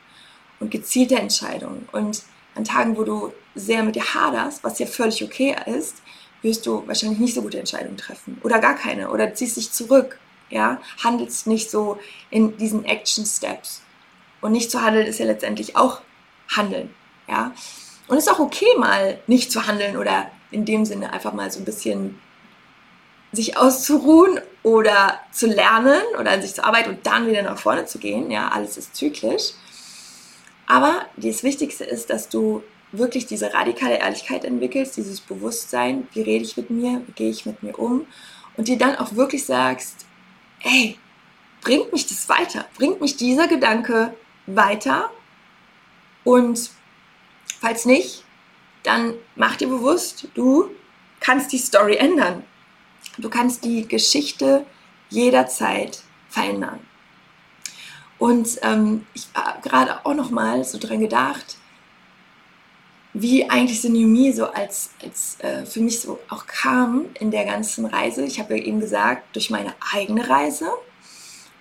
[0.61, 1.89] und gezielte Entscheidungen.
[1.93, 2.23] Und
[2.55, 6.03] an Tagen, wo du sehr mit dir haderst, was ja völlig okay ist,
[6.43, 10.19] wirst du wahrscheinlich nicht so gute Entscheidungen treffen oder gar keine oder ziehst dich zurück,
[10.49, 11.99] ja, handelst nicht so
[12.31, 13.83] in diesen Action Steps.
[14.41, 16.01] Und nicht zu handeln ist ja letztendlich auch
[16.49, 16.95] handeln.
[17.29, 17.53] Ja?
[18.09, 21.51] Und es ist auch okay, mal nicht zu handeln oder in dem Sinne einfach mal
[21.51, 22.19] so ein bisschen
[23.33, 27.85] sich auszuruhen oder zu lernen oder an sich zu arbeiten und dann wieder nach vorne
[27.87, 28.31] zu gehen.
[28.31, 29.53] Ja, alles ist zyklisch.
[30.67, 36.45] Aber das Wichtigste ist, dass du wirklich diese radikale Ehrlichkeit entwickelst, dieses Bewusstsein, wie rede
[36.45, 38.07] ich mit mir, wie gehe ich mit mir um
[38.57, 40.07] und dir dann auch wirklich sagst,
[40.63, 40.99] ey,
[41.61, 42.67] bringt mich das weiter?
[42.77, 44.15] Bringt mich dieser Gedanke
[44.47, 45.11] weiter
[46.25, 46.71] und
[47.61, 48.25] falls nicht,
[48.83, 50.71] dann mach dir bewusst, du
[51.21, 52.45] kannst die Story ändern.
[53.19, 54.65] Du kannst die Geschichte
[55.11, 56.81] jederzeit verändern.
[58.19, 61.57] Und ähm, ich habe gerade auch noch mal so dran gedacht,
[63.13, 67.87] wie eigentlich Synomie so als, als äh, für mich so auch kam in der ganzen
[67.87, 68.25] Reise.
[68.25, 70.71] Ich habe ja eben gesagt, durch meine eigene Reise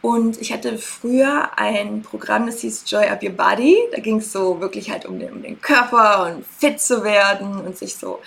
[0.01, 3.77] Und ich hatte früher ein Programm, das hieß Joy Up Your Body.
[3.91, 7.59] Da ging es so wirklich halt um den, um den Körper und fit zu werden
[7.62, 8.21] und sich so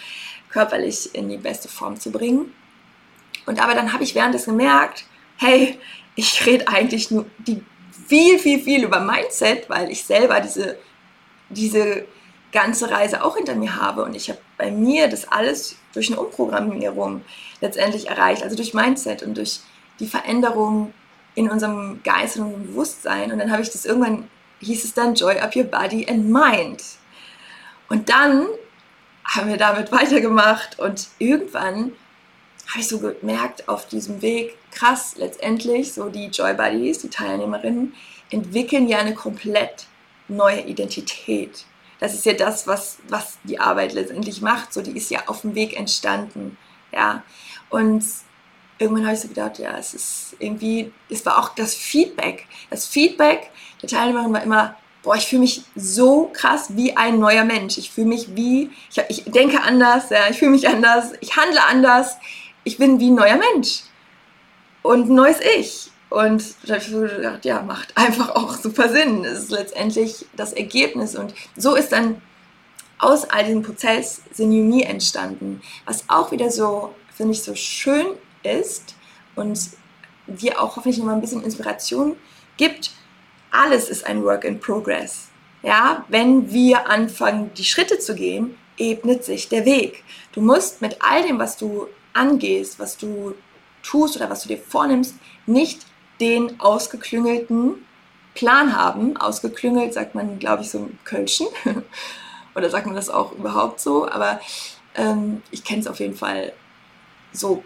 [0.50, 2.52] körperlich in die beste Form zu bringen.
[3.46, 5.04] Und aber dann habe ich währenddessen gemerkt,
[5.37, 5.78] hey,
[6.14, 7.62] ich rede eigentlich nur die
[8.06, 10.76] viel, viel, viel über Mindset, weil ich selber diese,
[11.48, 12.04] diese
[12.53, 16.21] ganze Reise auch hinter mir habe und ich habe bei mir das alles durch eine
[16.21, 17.23] Umprogrammierung
[17.61, 19.61] letztendlich erreicht, also durch Mindset und durch
[19.99, 20.93] die Veränderung
[21.35, 23.33] in unserem Geist und unserem Bewusstsein.
[23.33, 24.29] Und dann habe ich das irgendwann,
[24.61, 26.83] hieß es dann Joy Up Your Body and Mind.
[27.88, 28.47] Und dann
[29.25, 31.93] haben wir damit weitergemacht und irgendwann
[32.69, 37.95] habe ich so gemerkt auf diesem Weg, krass, letztendlich, so die Joy Buddies, die Teilnehmerinnen,
[38.31, 39.87] entwickeln ja eine komplett
[40.29, 41.67] neue Identität.
[42.03, 44.73] Das ist ja das, was, was die Arbeit letztendlich macht.
[44.73, 46.59] So, die ist ja auf dem Weg entstanden.
[46.91, 47.23] Ja.
[47.71, 48.05] Und
[48.79, 52.49] irgendwann habe ich so gedacht, ja, es ist irgendwie, es war auch das Feedback.
[52.71, 57.45] Das Feedback der Teilnehmerin war immer, boah, ich fühle mich so krass wie ein neuer
[57.45, 57.79] Mensch.
[57.79, 61.65] Ich fühle mich wie, ich, ich denke anders, ja, ich fühle mich anders, ich handle
[61.69, 62.17] anders,
[62.65, 63.83] ich bin wie ein neuer Mensch
[64.83, 65.93] und ein neues Ich.
[66.12, 69.25] Und da habe ich so gedacht, ja, macht einfach auch super Sinn.
[69.25, 71.16] Es ist letztendlich das Ergebnis.
[71.16, 72.20] Und so ist dann
[72.98, 78.07] aus all diesem Prozess Synämie entstanden, was auch wieder so, finde ich, so schön
[78.42, 78.94] ist
[79.37, 79.59] und
[80.27, 82.16] dir auch hoffentlich nochmal ein bisschen Inspiration
[82.59, 82.90] gibt.
[83.51, 85.29] Alles ist ein Work in Progress.
[85.62, 90.05] Ja, wenn wir anfangen, die Schritte zu gehen, ebnet sich der Weg.
[90.33, 93.35] Du musst mit all dem, was du angehst, was du
[93.83, 95.14] tust oder was du dir vornimmst,
[95.46, 95.87] nicht
[96.22, 97.85] den ausgeklüngelten
[98.35, 99.16] Plan haben.
[99.16, 101.48] Ausgeklüngelt sagt man, glaube ich, so im Kölschen.
[102.54, 104.08] oder sagt man das auch überhaupt so?
[104.08, 104.40] Aber
[104.94, 106.52] ähm, ich kenne es auf jeden Fall
[107.32, 107.64] so.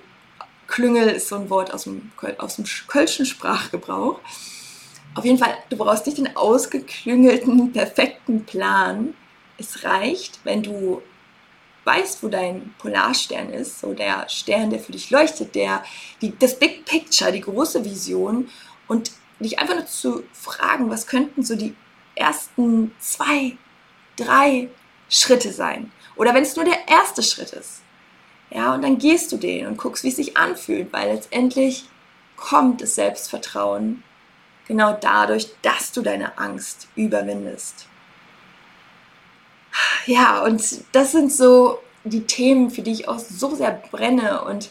[0.69, 4.19] Klüngel ist so ein Wort aus dem, aus dem Kölschen Sprachgebrauch.
[5.15, 9.15] Auf jeden Fall, du brauchst nicht den ausgeklüngelten, perfekten Plan.
[9.59, 11.03] Es reicht, wenn du
[11.87, 15.85] weißt, wo dein Polarstern ist, so der Stern, der für dich leuchtet, der,
[16.21, 18.51] die, das Big Picture, die große Vision
[18.89, 21.77] und dich einfach nur zu fragen, was könnten so die
[22.17, 23.57] ersten zwei,
[24.17, 24.69] drei
[25.09, 25.93] Schritte sein.
[26.17, 27.83] Oder wenn es nur der erste Schritt ist.
[28.51, 31.85] Ja, und dann gehst du den und guckst, wie es sich anfühlt, weil letztendlich
[32.37, 34.03] kommt das Selbstvertrauen
[34.67, 37.87] genau dadurch, dass du deine Angst überwindest
[40.07, 44.71] ja, und das sind so die Themen, für die ich auch so sehr brenne und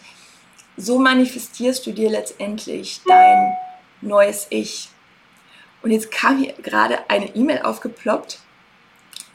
[0.77, 3.53] so manifestierst du dir letztendlich dein
[4.01, 4.89] neues Ich.
[5.81, 8.39] Und jetzt kam hier gerade eine E-Mail aufgeploppt.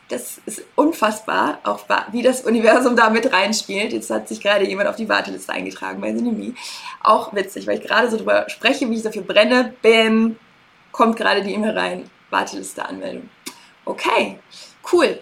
[0.09, 3.93] Das ist unfassbar, auch wie das Universum da mit reinspielt.
[3.93, 6.55] Jetzt hat sich gerade jemand auf die Warteliste eingetragen bei Synemie.
[7.01, 9.73] Auch witzig, weil ich gerade so drüber spreche, wie ich dafür brenne.
[9.83, 10.37] Bäm,
[10.91, 12.11] kommt gerade die E-Mail rein.
[12.31, 13.31] Warteliste Anmeldung.
[13.85, 14.41] Okay,
[14.93, 15.21] cool.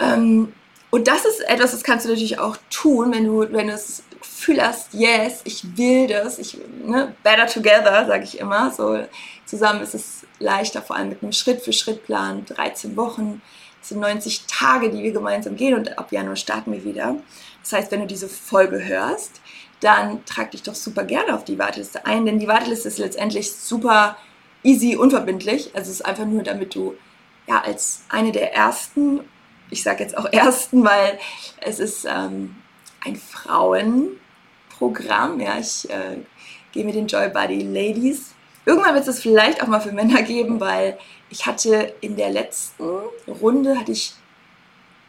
[0.00, 0.52] Ähm,
[0.90, 4.02] und das ist etwas, das kannst du natürlich auch tun, wenn du, wenn du das
[4.20, 8.72] Gefühl hast, yes, ich will das, ich, ne, better together, sage ich immer.
[8.72, 9.04] So
[9.46, 13.40] zusammen ist es leichter, vor allem mit einem Schritt-für-Schritt-Plan, 13 Wochen,
[13.78, 17.16] das sind 90 Tage, die wir gemeinsam gehen und ab Januar starten wir wieder.
[17.62, 19.40] Das heißt, wenn du diese Folge hörst,
[19.80, 23.52] dann trag dich doch super gerne auf die Warteliste ein, denn die Warteliste ist letztendlich
[23.52, 24.16] super
[24.62, 25.70] easy, unverbindlich.
[25.74, 26.94] Also es ist einfach nur, damit du
[27.46, 29.20] ja als eine der ersten
[29.70, 31.18] ich sage jetzt auch ersten, weil
[31.60, 32.56] es ist ähm,
[33.04, 35.40] ein Frauenprogramm.
[35.40, 36.18] Ja, ich äh,
[36.72, 38.34] gehe mit den Joy Buddy Ladies.
[38.66, 40.98] Irgendwann wird es vielleicht auch mal für Männer geben, weil
[41.30, 42.84] ich hatte in der letzten
[43.26, 44.14] Runde hatte ich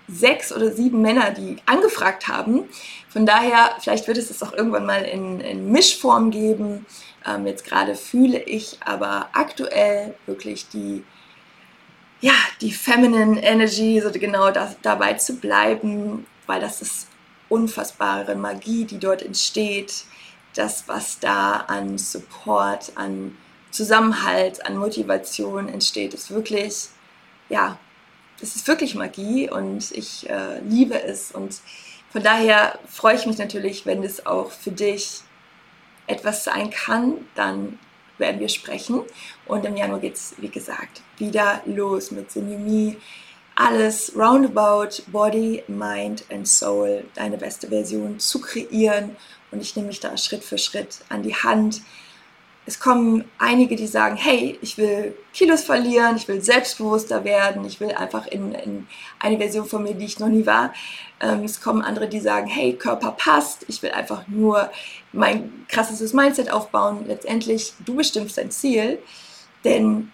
[0.08, 2.64] sechs oder sieben Männer, die angefragt haben.
[3.10, 6.86] Von daher, vielleicht wird es das auch irgendwann mal in, in Mischform geben.
[7.26, 11.04] Ähm, jetzt gerade fühle ich aber aktuell wirklich die
[12.22, 17.08] ja, die Feminine Energy, so genau das, dabei zu bleiben, weil das ist
[17.50, 20.06] unfassbare Magie, die dort entsteht.
[20.54, 23.38] Das, was da an Support, an
[23.72, 26.90] Zusammenhalt, an Motivation entsteht, ist wirklich,
[27.50, 27.78] ja,
[28.42, 31.32] es ist wirklich Magie und ich äh, liebe es.
[31.32, 31.62] Und
[32.12, 35.22] von daher freue ich mich natürlich, wenn es auch für dich
[36.08, 37.80] etwas sein kann, dann
[38.22, 39.02] werden wir sprechen.
[39.46, 42.96] Und im Januar geht es, wie gesagt, wieder los mit Synemie.
[43.56, 49.18] Alles roundabout Body, Mind and Soul, deine beste Version zu kreieren.
[49.52, 51.82] Und ich nehme mich da Schritt für Schritt an die Hand
[52.66, 57.80] es kommen einige, die sagen, hey, ich will Kilos verlieren, ich will selbstbewusster werden, ich
[57.80, 58.88] will einfach in, in
[59.20, 60.74] eine Version von mir, die ich noch nie war.
[61.20, 64.70] Ähm, es kommen andere, die sagen, hey, Körper passt, ich will einfach nur
[65.12, 67.06] mein krasses Mindset aufbauen.
[67.08, 69.00] Letztendlich, du bestimmst dein Ziel,
[69.64, 70.12] denn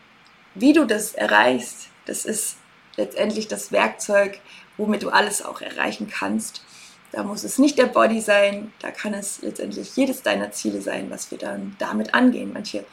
[0.56, 2.58] wie du das erreichst, das ist
[2.96, 4.40] letztendlich das Werkzeug,
[4.78, 6.64] womit du alles auch erreichen kannst.
[7.12, 11.10] Da muss es nicht der Body sein, da kann es letztendlich jedes deiner Ziele sein,
[11.10, 12.52] was wir dann damit angehen.
[12.54, 12.84] Manche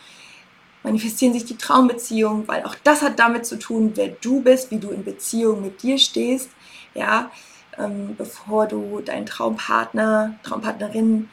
[0.84, 4.78] manifestieren sich die Traumbeziehung, weil auch das hat damit zu tun, wer du bist, wie
[4.78, 6.50] du in Beziehung mit dir stehst.
[6.94, 7.30] Ja,
[7.78, 11.28] ähm, bevor du deinen Traumpartner, Traumpartnerin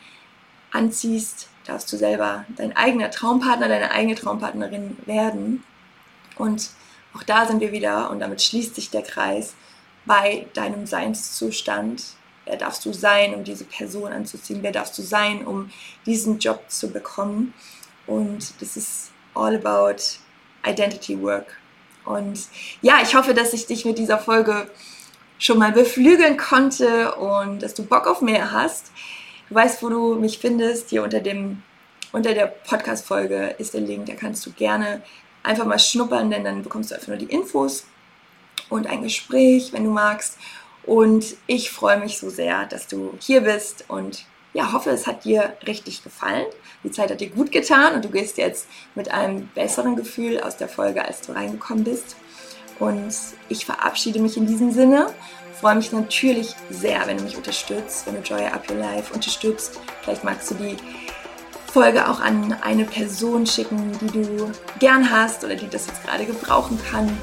[0.72, 5.64] anziehst, darfst du selber dein eigener Traumpartner, deine eigene Traumpartnerin werden.
[6.38, 6.72] Und
[7.14, 9.54] auch da sind wir wieder, und damit schließt sich der Kreis,
[10.06, 12.04] bei deinem Seinszustand,
[12.46, 14.60] Wer darfst du sein, um diese Person anzuziehen?
[14.62, 15.70] Wer darfst du sein, um
[16.06, 17.54] diesen Job zu bekommen?
[18.08, 20.02] Und das ist all about
[20.66, 21.58] Identity Work.
[22.06, 22.48] Und
[22.82, 24.70] ja, ich hoffe, dass ich dich mit dieser Folge
[25.38, 28.92] schon mal beflügeln konnte und dass du Bock auf mehr hast.
[29.50, 30.90] Du weißt, wo du mich findest.
[30.90, 31.64] Hier unter dem
[32.12, 34.08] unter der Podcast-Folge ist der Link.
[34.08, 35.02] Da kannst du gerne
[35.44, 37.86] einfach mal schnuppern, denn dann bekommst du einfach nur die Infos
[38.70, 40.38] und ein Gespräch, wenn du magst.
[40.84, 45.24] Und ich freue mich so sehr, dass du hier bist und ja, hoffe, es hat
[45.24, 46.46] dir richtig gefallen.
[46.84, 50.58] Die Zeit hat dir gut getan und du gehst jetzt mit einem besseren Gefühl aus
[50.58, 52.16] der Folge, als du reingekommen bist.
[52.80, 53.14] Und
[53.48, 55.14] ich verabschiede mich in diesem Sinne.
[55.60, 59.80] Freue mich natürlich sehr, wenn du mich unterstützt, wenn du Joy Up Your Life unterstützt.
[60.02, 60.76] Vielleicht magst du die
[61.72, 66.26] Folge auch an eine Person schicken, die du gern hast oder die das jetzt gerade
[66.26, 67.16] gebrauchen kann.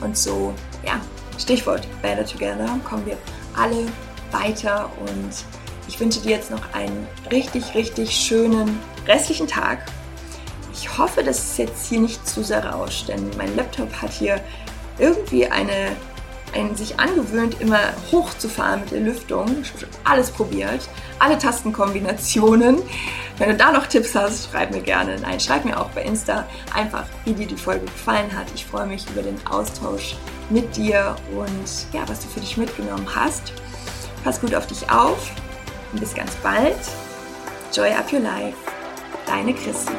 [0.00, 0.54] Und so,
[0.84, 1.00] ja,
[1.40, 3.16] Stichwort Better Together, kommen wir
[3.56, 3.86] alle
[4.30, 5.30] weiter und
[5.88, 9.86] ich wünsche dir jetzt noch einen richtig, richtig schönen restlichen Tag.
[10.72, 14.40] Ich hoffe, dass es jetzt hier nicht zu sehr rauscht, denn mein Laptop hat hier
[14.98, 15.96] irgendwie eine,
[16.54, 17.80] einen sich angewöhnt, immer
[18.10, 19.46] hochzufahren mit der Lüftung.
[19.62, 20.88] Ich habe schon alles probiert,
[21.18, 22.82] alle Tastenkombinationen.
[23.38, 25.18] Wenn du da noch Tipps hast, schreib mir gerne.
[25.20, 28.46] Nein, schreib mir auch bei Insta einfach, wie dir die Folge gefallen hat.
[28.54, 30.16] Ich freue mich über den Austausch
[30.50, 33.52] mit dir und ja, was du für dich mitgenommen hast.
[34.24, 35.30] Pass gut auf dich auf
[35.92, 36.76] und bis ganz bald.
[37.72, 38.56] Joy up your life.
[39.26, 39.92] Deine Christi.